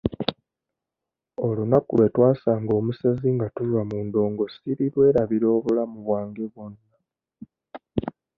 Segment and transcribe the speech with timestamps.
[1.47, 6.83] Olunaku lwe twasanga omusezi nga tuva mu ndongo sirirwerabira obulamu bwange bwonna.